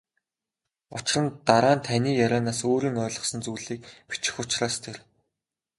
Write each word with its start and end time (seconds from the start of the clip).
Учир 0.95 1.17
нь 1.23 1.35
дараа 1.47 1.75
нь 1.77 1.83
таны 1.87 2.11
ярианаас 2.25 2.59
өөрийн 2.69 2.97
ойлгосон 3.05 3.41
зүйлийг 3.45 3.81
бичих 4.09 4.35
учраас 4.43 4.75
тэр. 4.83 4.97